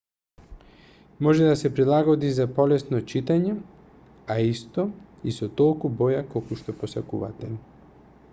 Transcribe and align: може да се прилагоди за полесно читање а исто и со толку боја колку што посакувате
може 1.27 1.43
да 1.49 1.57
се 1.59 1.69
прилагоди 1.75 2.31
за 2.37 2.47
полесно 2.55 3.01
читање 3.11 3.53
а 4.37 4.39
исто 4.55 4.87
и 5.33 5.37
со 5.37 5.53
толку 5.61 5.95
боја 6.03 6.27
колку 6.35 6.59
што 6.65 6.79
посакувате 6.83 7.55